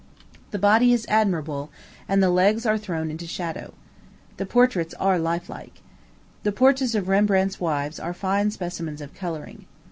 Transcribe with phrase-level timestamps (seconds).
[0.49, 1.69] The body is admirable,
[2.09, 3.75] and the legs are thrown into shadow.
[4.37, 5.79] The portraits are lifelike.
[6.41, 9.67] The portraits of Rembrandt's wives are fine specimens of coloring.